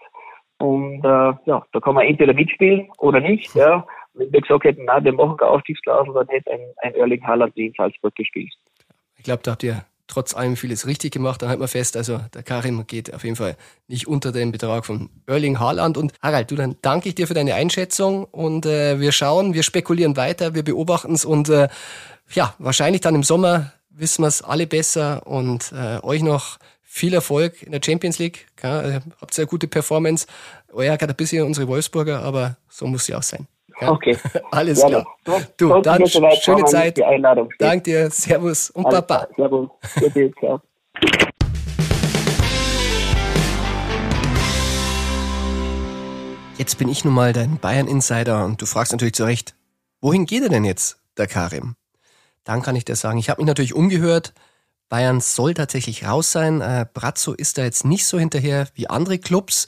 [0.58, 3.54] Und äh, ja, da kann man entweder mitspielen oder nicht.
[3.54, 3.86] Ja.
[4.14, 7.56] Wenn wir gesagt hätten, nein, wir machen keine Aufstiegsklausel, dann hätte ein, ein Erling Haaland
[7.56, 8.52] in Salzburg gespielt.
[9.16, 11.42] Ich glaube, da habt ihr trotz allem vieles richtig gemacht.
[11.42, 13.56] Dann halten wir fest, also der Karim geht auf jeden Fall
[13.88, 15.96] nicht unter den Betrag von Erling Haaland.
[15.96, 19.62] Und Harald, du, dann danke ich dir für deine Einschätzung und äh, wir schauen, wir
[19.62, 21.68] spekulieren weiter, wir beobachten es und äh,
[22.32, 26.58] ja, wahrscheinlich dann im Sommer wissen wir es alle besser und äh, euch noch
[26.94, 28.46] viel Erfolg in der Champions League.
[28.62, 30.28] Ja, also, habt sehr gute Performance.
[30.72, 33.48] Euer hat ein bisschen unsere Wolfsburger, aber so muss sie auch sein.
[33.80, 33.90] Ja?
[33.90, 34.16] Okay.
[34.52, 35.06] Alles ja, klar.
[35.56, 37.00] Du, du dann schöne Zeit.
[37.58, 38.10] Danke dir.
[38.10, 39.26] Servus und Alles Papa.
[39.34, 39.70] Servus.
[40.38, 40.60] Ciao.
[46.56, 49.56] Jetzt bin ich nun mal dein Bayern-Insider und du fragst natürlich zu Recht,
[50.00, 51.74] wohin geht er denn jetzt, der Karim?
[52.44, 54.32] Dann kann ich dir sagen, ich habe mich natürlich umgehört.
[54.88, 56.60] Bayern soll tatsächlich raus sein.
[56.60, 59.66] Äh, Brazzo ist da jetzt nicht so hinterher wie andere Clubs.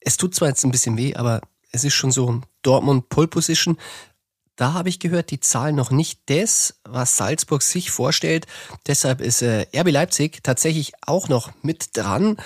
[0.00, 1.40] Es tut zwar jetzt ein bisschen weh, aber
[1.72, 3.76] es ist schon so Dortmund Pole Position.
[4.56, 8.46] Da habe ich gehört, die zahlen noch nicht das, was Salzburg sich vorstellt.
[8.86, 12.38] Deshalb ist äh, RB Leipzig tatsächlich auch noch mit dran.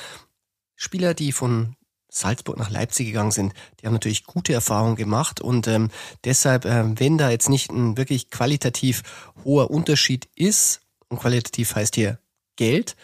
[0.74, 1.76] Spieler, die von
[2.08, 5.90] Salzburg nach Leipzig gegangen sind, die haben natürlich gute Erfahrungen gemacht und ähm,
[6.24, 9.02] deshalb, äh, wenn da jetzt nicht ein wirklich qualitativ
[9.44, 12.18] hoher Unterschied ist, und qualitativ heißt hier
[12.56, 12.96] Geld,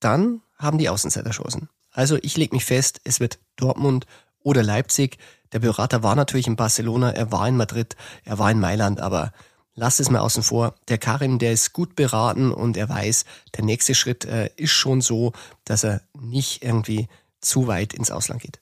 [0.00, 1.70] dann haben die Außenseiter Chancen.
[1.90, 4.06] Also ich lege mich fest, es wird Dortmund
[4.40, 5.16] oder Leipzig.
[5.52, 9.32] Der Berater war natürlich in Barcelona, er war in Madrid, er war in Mailand, aber
[9.74, 10.74] lasst es mal außen vor.
[10.88, 13.24] Der Karim, der ist gut beraten und er weiß,
[13.56, 15.32] der nächste Schritt äh, ist schon so,
[15.64, 17.08] dass er nicht irgendwie
[17.40, 18.60] zu weit ins Ausland geht.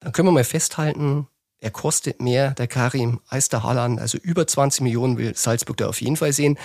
[0.00, 1.28] Dann können wir mal festhalten,
[1.60, 4.00] er kostet mehr, der Karim, als der Haaland.
[4.00, 6.58] Also über 20 Millionen will Salzburg da auf jeden Fall sehen.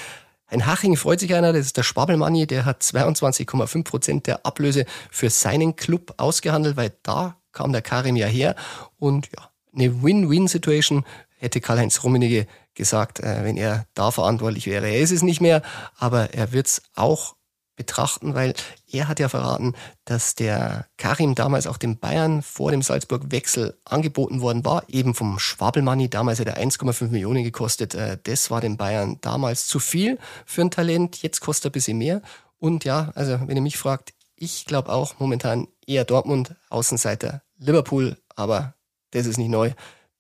[0.56, 4.86] Ein Haching freut sich einer, das ist der Schwabbelmanni, der hat 22,5 Prozent der Ablöse
[5.12, 8.56] für seinen Club ausgehandelt, weil da kam der Karim ja her.
[8.98, 11.04] Und ja, eine Win-Win-Situation
[11.40, 14.88] hätte Karl-Heinz Rummenigge gesagt, äh, wenn er da verantwortlich wäre.
[14.88, 15.62] Er ist es nicht mehr,
[15.98, 17.35] aber er wird es auch
[17.76, 18.54] betrachten, weil
[18.92, 19.74] er hat ja verraten,
[20.06, 25.40] dass der Karim damals auch dem Bayern vor dem Salzburg-Wechsel angeboten worden war, eben vom
[25.40, 27.96] Schwabelmanni, damals hat er 1,5 Millionen gekostet.
[27.96, 31.74] Äh, das war dem Bayern damals zu viel für ein Talent, jetzt kostet er ein
[31.74, 32.22] bisschen mehr.
[32.58, 38.18] Und ja, also wenn ihr mich fragt, ich glaube auch momentan eher Dortmund, Außenseiter Liverpool,
[38.36, 38.76] aber
[39.12, 39.72] das ist nicht neu,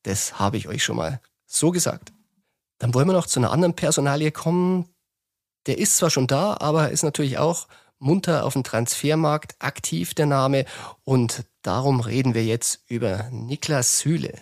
[0.04, 2.13] das habe ich euch schon mal so gesagt.
[2.78, 4.89] Dann wollen wir noch zu einer anderen Personalie kommen,
[5.67, 7.67] der ist zwar schon da, aber ist natürlich auch
[7.99, 10.65] munter auf dem Transfermarkt aktiv, der Name.
[11.04, 14.34] Und darum reden wir jetzt über Niklas Süle.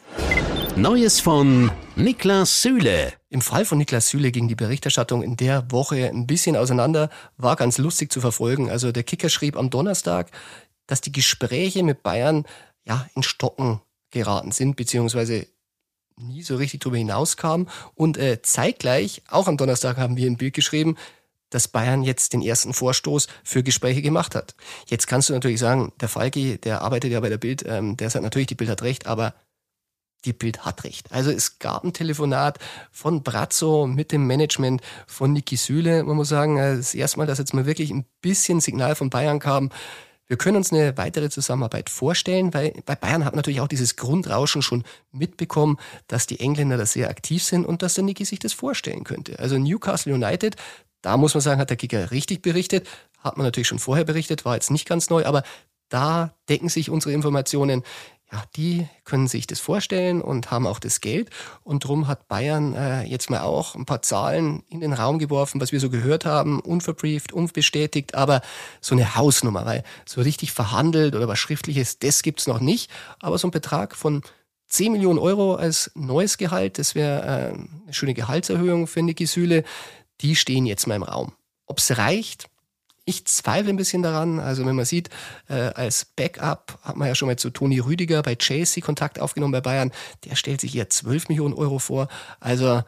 [0.75, 3.13] Neues von Niklas Süle.
[3.29, 7.55] Im Fall von Niklas Süle ging die Berichterstattung in der Woche ein bisschen auseinander, war
[7.55, 8.69] ganz lustig zu verfolgen.
[8.71, 10.31] Also der Kicker schrieb am Donnerstag,
[10.87, 12.45] dass die Gespräche mit Bayern
[12.85, 15.47] ja in Stocken geraten sind, beziehungsweise
[16.17, 17.63] nie so richtig drüber hinauskam.
[17.95, 20.97] Und äh, zeitgleich, auch am Donnerstag haben wir ein Bild geschrieben,
[21.49, 24.55] dass Bayern jetzt den ersten Vorstoß für Gespräche gemacht hat.
[24.87, 28.09] Jetzt kannst du natürlich sagen, der Falki, der arbeitet ja bei der Bild, ähm, der
[28.09, 29.35] sagt natürlich, die Bild hat recht, aber
[30.25, 31.11] die Bild hat recht.
[31.11, 32.57] Also es gab ein Telefonat
[32.91, 36.03] von Brazzo mit dem Management von Niki Süle.
[36.03, 39.09] Man muss sagen, äh, das erste Mal, dass jetzt mal wirklich ein bisschen Signal von
[39.09, 39.69] Bayern kam,
[40.33, 44.63] wir können uns eine weitere Zusammenarbeit vorstellen, weil bei Bayern hat natürlich auch dieses Grundrauschen
[44.63, 48.51] schon mitbekommen, dass die Engländer da sehr aktiv sind und dass der Niki sich das
[48.51, 49.37] vorstellen könnte.
[49.37, 50.55] Also Newcastle United,
[51.03, 52.87] da muss man sagen, hat der Kicker richtig berichtet,
[53.19, 55.43] hat man natürlich schon vorher berichtet, war jetzt nicht ganz neu, aber
[55.89, 57.83] da decken sich unsere Informationen
[58.33, 61.29] ja, die können sich das vorstellen und haben auch das Geld.
[61.63, 65.61] Und darum hat Bayern äh, jetzt mal auch ein paar Zahlen in den Raum geworfen,
[65.61, 68.41] was wir so gehört haben, unverbrieft, unbestätigt, aber
[68.81, 72.89] so eine Hausnummer, weil so richtig verhandelt oder was Schriftliches, das gibt's noch nicht.
[73.19, 74.23] Aber so ein Betrag von
[74.65, 79.63] 10 Millionen Euro als neues Gehalt, das wäre äh, eine schöne Gehaltserhöhung für Niki Süle,
[80.21, 81.33] die stehen jetzt mal im Raum.
[81.67, 82.47] Ob's reicht,
[83.05, 84.39] ich zweifle ein bisschen daran.
[84.39, 85.09] Also wenn man sieht,
[85.49, 89.51] äh, als Backup hat man ja schon mal zu Toni Rüdiger bei Chelsea Kontakt aufgenommen
[89.51, 89.91] bei Bayern.
[90.25, 92.07] Der stellt sich hier 12 Millionen Euro vor.
[92.39, 92.83] Also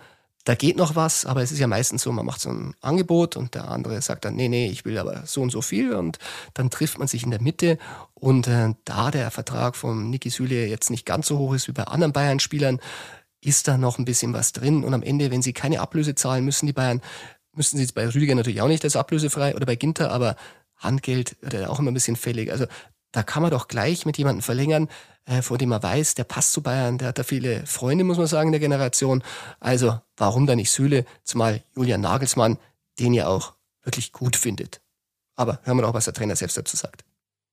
[0.46, 3.36] da geht noch was, aber es ist ja meistens so, man macht so ein Angebot
[3.36, 6.20] und der andere sagt dann, nee, nee, ich will aber so und so viel und
[6.54, 7.80] dann trifft man sich in der Mitte
[8.14, 11.72] und äh, da der Vertrag von Niki Süle jetzt nicht ganz so hoch ist wie
[11.72, 12.80] bei anderen Bayern-Spielern,
[13.42, 16.46] ist da noch ein bisschen was drin und am Ende, wenn sie keine Ablöse zahlen,
[16.46, 17.02] müssen die Bayern
[17.56, 20.36] müssten sie jetzt bei Rüdiger natürlich auch nicht als ablösefrei oder bei Ginter, aber
[20.78, 22.52] Handgeld wird ja auch immer ein bisschen fällig.
[22.52, 22.66] Also
[23.12, 24.90] da kann man doch gleich mit jemandem verlängern,
[25.26, 28.18] äh, von dem man weiß, der passt zu Bayern, der hat da viele Freunde, muss
[28.18, 29.24] man sagen, in der Generation.
[29.60, 32.58] Also warum da nicht Süle, zumal Julian Nagelsmann
[33.00, 34.82] den ja auch wirklich gut findet.
[35.36, 37.04] Aber hören wir doch, was der Trainer selbst dazu sagt.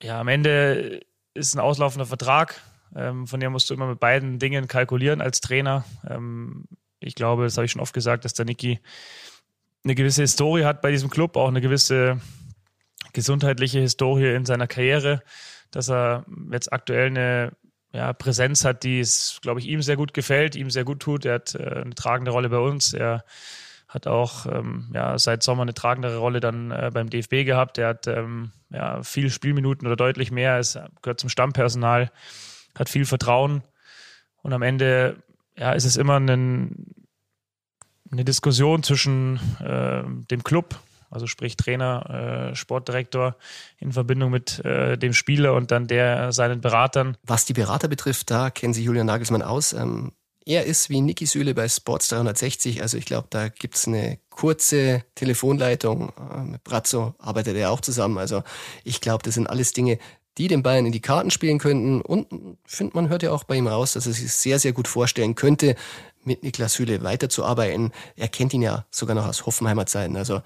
[0.02, 1.00] Ja, am Ende
[1.34, 2.60] ist ein auslaufender Vertrag.
[2.94, 5.84] Ähm, von dem musst du immer mit beiden Dingen kalkulieren als Trainer.
[6.08, 6.66] Ähm,
[7.00, 8.80] ich glaube, das habe ich schon oft gesagt, dass der Niki
[9.84, 12.20] eine gewisse Historie hat bei diesem Club, auch eine gewisse
[13.12, 15.22] gesundheitliche Historie in seiner Karriere,
[15.70, 17.52] dass er jetzt aktuell eine
[17.92, 21.24] ja, Präsenz hat, die es, glaube ich, ihm sehr gut gefällt, ihm sehr gut tut.
[21.24, 22.94] Er hat äh, eine tragende Rolle bei uns.
[22.94, 23.24] Er
[23.86, 27.76] hat auch ähm, ja, seit Sommer eine tragendere Rolle dann äh, beim DFB gehabt.
[27.76, 30.52] Er hat ähm, ja, viel Spielminuten oder deutlich mehr.
[30.54, 32.10] Er gehört zum Stammpersonal,
[32.74, 33.62] hat viel Vertrauen.
[34.42, 35.22] Und am Ende
[35.56, 36.94] ja, ist es immer ein,
[38.12, 40.78] eine Diskussion zwischen äh, dem Club,
[41.10, 43.36] also sprich Trainer, äh, Sportdirektor
[43.78, 47.16] in Verbindung mit äh, dem Spieler und dann der seinen Beratern.
[47.24, 49.72] Was die Berater betrifft, da kennen Sie Julian Nagelsmann aus.
[49.72, 50.12] Ähm,
[50.44, 52.82] er ist wie Niki Süle bei Sports 360.
[52.82, 56.10] Also ich glaube, da gibt's eine kurze Telefonleitung.
[56.10, 58.18] Äh, mit Brazzo arbeitet er auch zusammen.
[58.18, 58.42] Also
[58.84, 59.98] ich glaube, das sind alles Dinge,
[60.38, 62.00] die den Bayern in die Karten spielen könnten.
[62.00, 62.26] Und
[62.64, 65.34] finde, man hört ja auch bei ihm raus, dass er sich sehr, sehr gut vorstellen
[65.34, 65.76] könnte,
[66.24, 67.92] mit Niklas Süle weiterzuarbeiten.
[68.16, 70.16] Er kennt ihn ja sogar noch aus Hoffenheimer Zeiten.
[70.16, 70.42] Also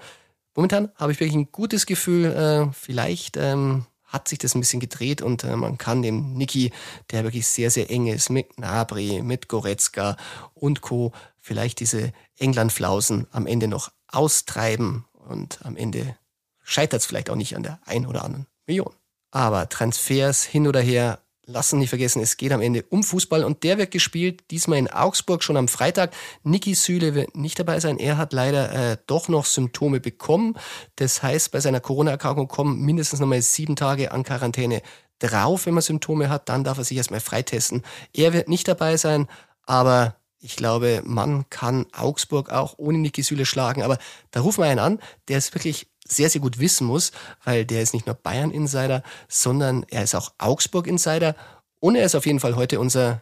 [0.55, 4.79] momentan habe ich wirklich ein gutes Gefühl, äh, vielleicht ähm, hat sich das ein bisschen
[4.79, 6.71] gedreht und äh, man kann dem Niki,
[7.11, 10.17] der wirklich sehr, sehr eng ist, mit Gnabry, mit Goretzka
[10.53, 16.17] und Co., vielleicht diese England-Flausen am Ende noch austreiben und am Ende
[16.63, 18.93] scheitert es vielleicht auch nicht an der ein oder anderen Million.
[19.31, 23.63] Aber Transfers hin oder her, lassen nicht vergessen, es geht am Ende um Fußball und
[23.63, 26.13] der wird gespielt, diesmal in Augsburg schon am Freitag.
[26.43, 27.97] Niki Süle wird nicht dabei sein.
[27.97, 30.55] Er hat leider äh, doch noch Symptome bekommen.
[30.97, 34.81] Das heißt, bei seiner Corona-Erkrankung kommen mindestens nochmal sieben Tage an Quarantäne
[35.19, 36.49] drauf, wenn man Symptome hat.
[36.49, 37.81] Dann darf er sich erstmal freitesten.
[38.13, 39.27] Er wird nicht dabei sein,
[39.65, 43.83] aber ich glaube, man kann Augsburg auch ohne Niki Süle schlagen.
[43.83, 43.97] Aber
[44.31, 47.11] da rufen wir einen an, der ist wirklich sehr, sehr gut wissen muss,
[47.43, 51.35] weil der ist nicht nur Bayern-Insider, sondern er ist auch Augsburg-Insider
[51.79, 53.21] und er ist auf jeden Fall heute unser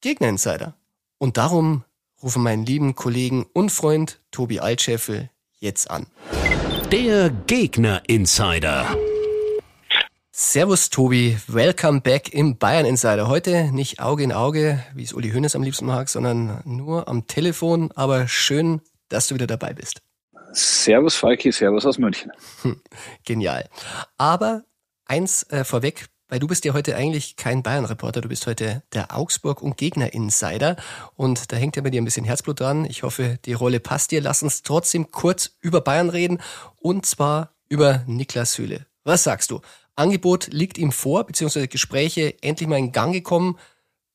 [0.00, 0.74] Gegner-Insider.
[1.18, 1.84] Und darum
[2.22, 6.06] rufen meinen lieben Kollegen und Freund Tobi Altscheffel jetzt an.
[6.92, 8.96] Der Gegner-Insider.
[10.36, 13.28] Servus Tobi, welcome back im Bayern Insider.
[13.28, 17.28] Heute nicht Auge in Auge, wie es Uli Hoeneß am liebsten mag, sondern nur am
[17.28, 20.02] Telefon, aber schön, dass du wieder dabei bist.
[20.54, 22.32] Servus Falki, Servus aus München.
[22.62, 22.80] Hm,
[23.24, 23.68] genial.
[24.16, 24.64] Aber
[25.04, 29.16] eins äh, vorweg, weil du bist ja heute eigentlich kein Bayern-Reporter, du bist heute der
[29.16, 30.76] Augsburg- und Gegner-Insider
[31.16, 32.84] und da hängt ja bei dir ein bisschen Herzblut dran.
[32.84, 34.20] Ich hoffe, die Rolle passt dir.
[34.20, 36.40] Lass uns trotzdem kurz über Bayern reden
[36.80, 38.86] und zwar über Niklas Süle.
[39.04, 39.60] Was sagst du?
[39.96, 43.58] Angebot liegt ihm vor, beziehungsweise Gespräche endlich mal in Gang gekommen.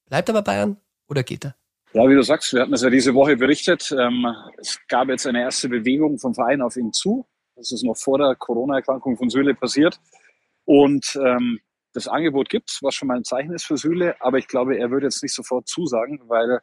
[0.07, 1.55] Bleibt er bei Bayern oder geht er?
[1.91, 3.91] Ja, wie du sagst, wir hatten es ja diese Woche berichtet.
[3.97, 7.25] Ähm, es gab jetzt eine erste Bewegung vom Verein auf ihn zu.
[7.55, 9.99] Das ist noch vor der Corona-Erkrankung von Süle passiert.
[10.65, 11.59] Und ähm,
[11.93, 14.15] das Angebot gibt was schon mal ein Zeichen ist für Süle.
[14.21, 16.59] Aber ich glaube, er würde jetzt nicht sofort zusagen, weil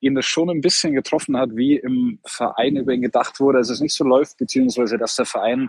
[0.00, 3.68] ihn das schon ein bisschen getroffen hat, wie im Verein über ihn gedacht wurde, dass
[3.68, 5.68] es nicht so läuft, beziehungsweise dass der Verein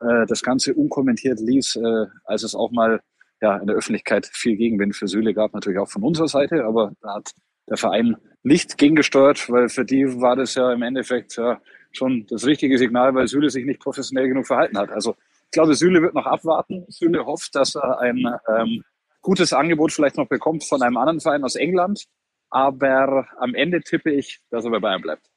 [0.00, 3.00] äh, das Ganze unkommentiert ließ, äh, als es auch mal
[3.40, 6.92] ja, in der Öffentlichkeit viel Gegenwind für Süle gab, natürlich auch von unserer Seite, aber
[7.00, 7.32] da hat
[7.68, 11.60] der Verein nicht gegengesteuert, weil für die war das ja im Endeffekt ja
[11.92, 14.90] schon das richtige Signal, weil Süle sich nicht professionell genug verhalten hat.
[14.90, 16.84] Also ich glaube, Süle wird noch abwarten.
[16.88, 18.84] Süle hofft, dass er ein ähm,
[19.20, 22.06] gutes Angebot vielleicht noch bekommt von einem anderen Verein aus England.
[22.50, 25.30] Aber am Ende tippe ich, dass er bei Bayern bleibt.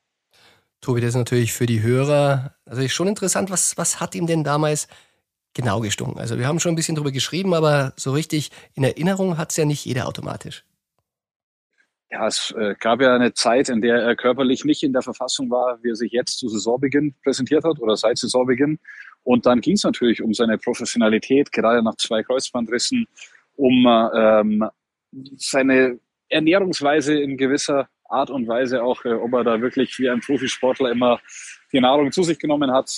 [0.82, 3.50] Tobi, das ist natürlich für die Hörer also schon interessant.
[3.50, 4.88] Was, was hat ihm denn damals
[5.54, 6.20] genau gestunken?
[6.20, 9.58] Also wir haben schon ein bisschen drüber geschrieben, aber so richtig in Erinnerung hat es
[9.58, 10.64] ja nicht jeder automatisch.
[12.16, 15.52] Ja, es äh, gab ja eine Zeit, in der er körperlich nicht in der Verfassung
[15.52, 18.80] war, wie er sich jetzt zu Saisonbeginn präsentiert hat oder seit Saisonbeginn.
[19.24, 23.06] Und dann ging es natürlich um seine Professionalität, gerade nach zwei Kreuzbandrissen,
[23.58, 24.64] um ähm,
[25.36, 26.00] seine
[26.30, 30.92] Ernährungsweise in gewisser Art und Weise auch, äh, ob er da wirklich wie ein Profisportler
[30.92, 31.20] immer
[31.74, 32.90] die Nahrung zu sich genommen hat.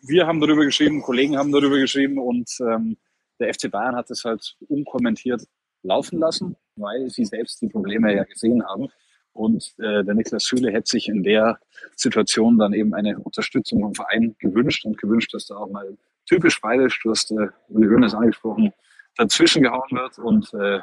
[0.00, 2.96] Wir haben darüber geschrieben, Kollegen haben darüber geschrieben und ähm,
[3.38, 5.42] der FC Bayern hat es halt unkommentiert
[5.82, 8.88] laufen lassen, weil sie selbst die Probleme ja gesehen haben.
[9.32, 11.58] Und äh, der Niklas Schüle hätte sich in der
[11.94, 16.60] Situation dann eben eine Unterstützung vom Verein gewünscht und gewünscht, dass da auch mal typisch
[16.60, 18.72] bayerisch, du hast äh, Uli Hoeneß angesprochen,
[19.16, 20.80] dazwischen gehauen wird und äh,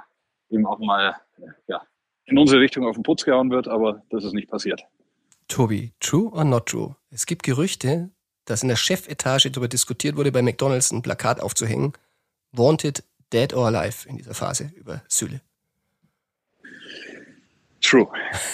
[0.50, 1.16] eben auch mal
[1.68, 1.82] ja,
[2.26, 4.84] in unsere Richtung auf den Putz gehauen wird, aber das ist nicht passiert.
[5.48, 6.96] Tobi, true or not true?
[7.10, 8.12] Es gibt Gerüchte,
[8.46, 11.94] dass in der Chefetage darüber diskutiert wurde, bei McDonalds ein Plakat aufzuhängen.
[12.52, 15.42] Wanted Dead or Alive in dieser Phase über Süle.
[17.94, 18.08] True.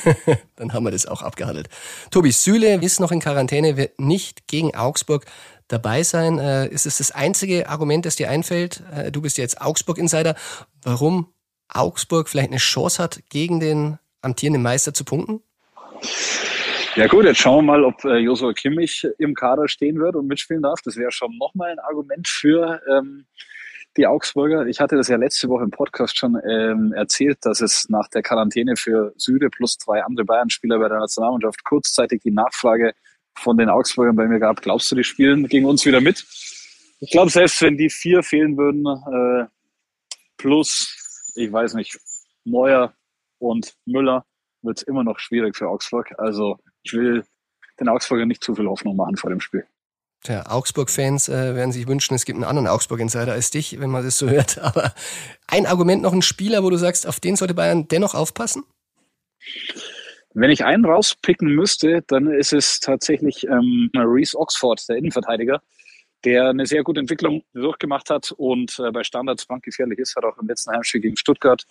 [0.58, 1.70] Dann haben wir das auch abgehandelt.
[2.12, 5.26] Tobi, Süle ist noch in Quarantäne, wird nicht gegen Augsburg
[5.70, 6.40] dabei sein.
[6.40, 8.84] Äh, ist es das einzige Argument, das dir einfällt?
[8.94, 10.36] Äh, du bist jetzt Augsburg-Insider.
[10.84, 11.32] Warum
[11.70, 15.42] Augsburg vielleicht eine Chance hat, gegen den amtierenden Meister zu punkten?
[16.96, 20.28] Ja gut, jetzt schauen wir mal, ob äh, Josua Kimmich im Kader stehen wird und
[20.28, 20.82] mitspielen darf.
[20.84, 23.26] Das wäre schon nochmal ein Argument für ähm,
[24.00, 24.66] die Augsburger.
[24.66, 28.24] Ich hatte das ja letzte Woche im Podcast schon ähm, erzählt, dass es nach der
[28.24, 32.94] Quarantäne für Süde plus zwei andere Bayern-Spieler bei der Nationalmannschaft kurzzeitig die Nachfrage
[33.38, 34.62] von den Augsburgern bei mir gab.
[34.62, 36.26] Glaubst du, die spielen gegen uns wieder mit?
[37.02, 39.48] Ich glaube, selbst wenn die vier fehlen würden, äh,
[40.38, 42.00] plus, ich weiß nicht,
[42.46, 42.94] Neuer
[43.38, 44.26] und Müller,
[44.62, 46.14] wird es immer noch schwierig für Augsburg.
[46.18, 47.26] Also ich will
[47.82, 49.66] den Augsburgern nicht zu viel Hoffnung machen vor dem Spiel.
[50.24, 54.04] Tja, Augsburg-Fans äh, werden sich wünschen, es gibt einen anderen Augsburg-Insider als dich, wenn man
[54.04, 54.58] das so hört.
[54.58, 54.94] Aber
[55.48, 58.64] ein Argument noch ein Spieler, wo du sagst, auf den sollte Bayern dennoch aufpassen?
[60.34, 65.62] Wenn ich einen rauspicken müsste, dann ist es tatsächlich ähm, Reese Oxford, der Innenverteidiger,
[66.26, 70.38] der eine sehr gute Entwicklung durchgemacht hat und äh, bei Standards brandgefährlich ist, hat auch
[70.38, 71.64] im letzten Heimspiel gegen Stuttgart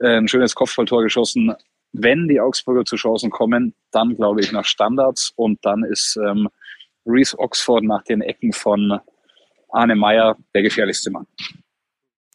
[0.00, 1.54] äh, ein schönes Kopfballtor geschossen.
[1.92, 6.48] Wenn die Augsburger zu Chancen kommen, dann glaube ich nach Standards und dann ist ähm,
[7.06, 9.00] Reese Oxford nach den Ecken von
[9.70, 11.26] Arne Meyer der gefährlichste Mann.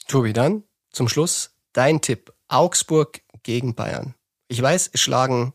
[0.08, 2.34] Tobi, dann zum Schluss dein Tipp.
[2.48, 4.16] Augsburg gegen Bayern.
[4.48, 5.54] Ich weiß, es schlagen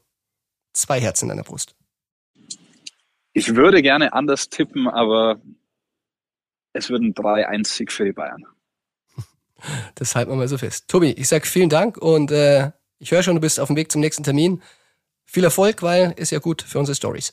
[0.73, 1.75] zwei Herzen in deiner Brust.
[3.33, 5.41] Ich würde gerne anders tippen, aber
[6.73, 8.45] es würden 3-1 für die Bayern.
[9.95, 10.89] Das halten wir mal so fest.
[10.89, 13.91] Tobi, ich sage vielen Dank und äh, ich höre schon, du bist auf dem Weg
[13.91, 14.63] zum nächsten Termin.
[15.25, 17.33] Viel Erfolg, weil ist ja gut für unsere Stories.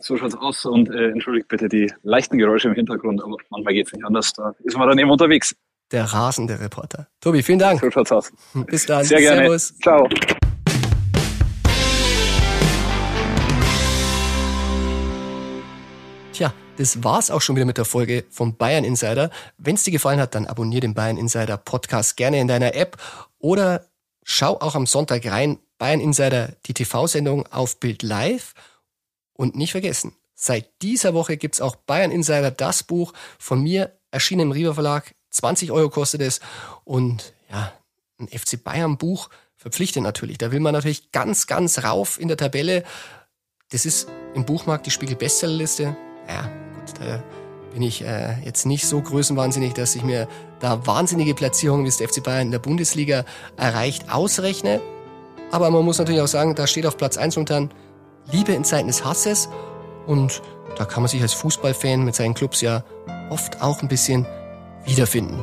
[0.00, 3.92] So schaut's aus und äh, entschuldigt bitte die leichten Geräusche im Hintergrund, aber manchmal geht's
[3.92, 4.32] nicht anders.
[4.32, 5.54] Da ist man dann eben unterwegs.
[5.92, 7.06] Der rasende Reporter.
[7.20, 7.80] Tobi, vielen Dank.
[7.80, 8.32] So schaut's aus.
[8.66, 9.04] Bis dann.
[9.04, 9.42] Sehr gerne.
[9.42, 9.78] Servus.
[9.78, 10.08] Ciao.
[16.32, 19.30] Tja, das war's auch schon wieder mit der Folge vom Bayern Insider.
[19.58, 22.96] Wenn es dir gefallen hat, dann abonniere den Bayern Insider Podcast gerne in deiner App
[23.38, 23.86] oder
[24.24, 25.58] schau auch am Sonntag rein.
[25.78, 28.54] Bayern Insider, die TV-Sendung auf Bild Live.
[29.34, 34.42] Und nicht vergessen, seit dieser Woche gibt's auch Bayern Insider, das Buch von mir, erschienen
[34.42, 35.14] im Riva Verlag.
[35.30, 36.40] 20 Euro kostet es.
[36.84, 37.72] Und ja,
[38.18, 40.38] ein FC Bayern Buch verpflichtet natürlich.
[40.38, 42.84] Da will man natürlich ganz, ganz rauf in der Tabelle.
[43.70, 45.96] Das ist im Buchmarkt die Spiegel Bestsellerliste.
[46.28, 46.42] Ja,
[46.74, 47.22] gut, da
[47.72, 50.28] bin ich äh, jetzt nicht so größenwahnsinnig, dass ich mir
[50.60, 53.24] da wahnsinnige Platzierungen, wie es der FC Bayern in der Bundesliga
[53.56, 54.80] erreicht, ausrechne.
[55.50, 57.72] Aber man muss natürlich auch sagen, da steht auf Platz 1 momentan
[58.30, 59.48] Liebe in Zeiten des Hasses.
[60.06, 60.42] Und
[60.76, 62.82] da kann man sich als Fußballfan mit seinen Clubs ja
[63.30, 64.26] oft auch ein bisschen
[64.84, 65.42] wiederfinden.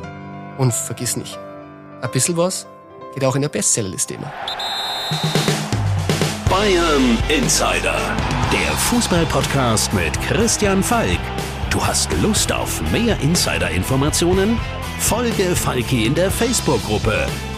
[0.58, 1.38] Und vergiss nicht,
[2.00, 2.66] ein bisschen was
[3.14, 4.32] geht auch in der Bestsellerliste immer.
[6.48, 7.98] Bayern Insider,
[8.52, 11.18] der Fußballpodcast mit Christian Falk.
[11.70, 14.58] Du hast Lust auf mehr Insider-Informationen?
[14.98, 17.26] Folge Falki in der Facebook-Gruppe